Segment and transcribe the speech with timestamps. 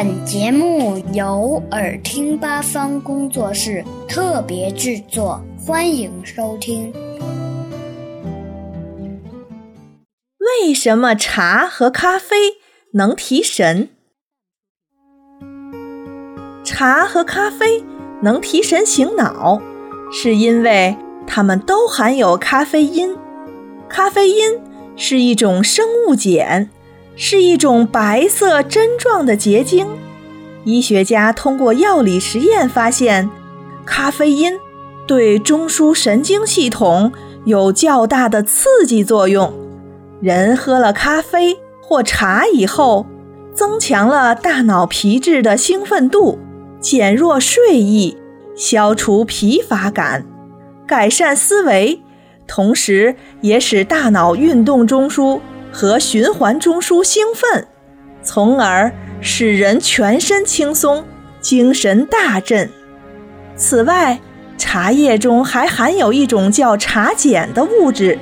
[0.00, 6.92] 本节目由耳听八方工作室特别制作，欢迎收听。
[10.38, 12.36] 为什么茶和咖啡
[12.92, 13.88] 能提神？
[16.62, 17.82] 茶和咖啡
[18.22, 19.60] 能提神醒脑，
[20.12, 20.96] 是因为
[21.26, 23.16] 它们都含有咖啡因。
[23.88, 24.60] 咖啡因
[24.94, 26.70] 是一种生物碱。
[27.20, 29.88] 是一种白色针状的结晶。
[30.62, 33.28] 医学家通过药理实验发现，
[33.84, 34.54] 咖啡因
[35.04, 37.12] 对中枢神经系统
[37.44, 39.52] 有较大的刺激作用。
[40.20, 43.04] 人喝了咖啡或茶以后，
[43.52, 46.38] 增强了大脑皮质的兴奋度，
[46.80, 48.16] 减弱睡意，
[48.54, 50.24] 消除疲乏感，
[50.86, 52.00] 改善思维，
[52.46, 55.40] 同时也使大脑运动中枢。
[55.72, 57.66] 和循环中枢兴奋，
[58.22, 61.04] 从而使人全身轻松、
[61.40, 62.70] 精神大振。
[63.56, 64.20] 此外，
[64.56, 68.18] 茶叶中还含有一种叫茶碱的物质，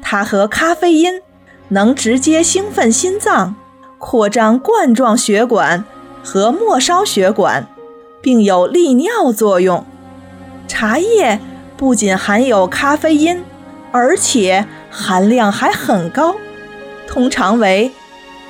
[0.00, 1.20] 它和咖啡因
[1.68, 3.56] 能直接兴奋心脏、
[3.98, 5.84] 扩张冠状血管
[6.22, 7.66] 和末梢血管，
[8.22, 9.84] 并有利尿作用。
[10.68, 11.40] 茶叶
[11.76, 13.42] 不仅含有咖啡因，
[13.92, 16.36] 而且含量还很高。
[17.06, 17.90] 通常为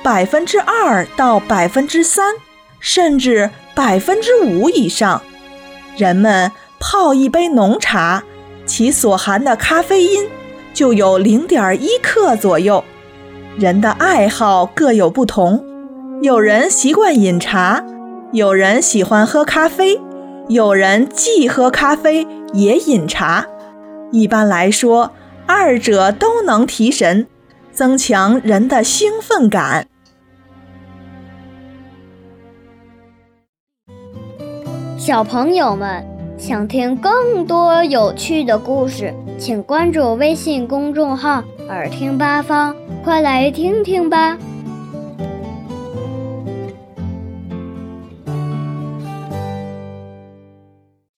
[0.03, 2.35] 百分之二到百分之三，
[2.79, 5.21] 甚至百分之五以上。
[5.95, 8.23] 人们泡一杯浓茶，
[8.65, 10.27] 其所含的咖啡因
[10.73, 12.83] 就有零点一克左右。
[13.57, 15.65] 人的爱好各有不同，
[16.21, 17.83] 有人习惯饮茶，
[18.31, 19.99] 有人喜欢喝咖啡，
[20.47, 23.47] 有人既喝咖啡也饮茶。
[24.11, 25.11] 一般来说，
[25.47, 27.25] 二者都能提神。
[27.77, 29.87] 增强人的兴奋感。
[34.97, 36.03] 小朋友们
[36.39, 42.75] 想听更多有趣的故事，请关注微信公众号“耳听八方”，
[43.05, 44.35] 快来听听吧。